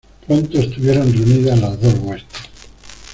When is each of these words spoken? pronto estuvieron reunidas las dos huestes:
pronto 0.25 0.57
estuvieron 0.57 1.13
reunidas 1.13 1.59
las 1.61 1.79
dos 1.79 1.93
huestes: 1.99 2.49